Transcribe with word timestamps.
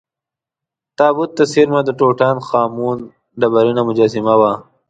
تابوت 0.97 1.29
ته 1.37 1.43
څېرمه 1.51 1.81
د 1.85 1.89
ټوټا 1.99 2.29
ن 2.35 2.37
خا 2.47 2.61
مون 2.75 2.99
ډبرینه 3.39 3.81
مجسمه 3.89 4.33
وه. 4.39 4.51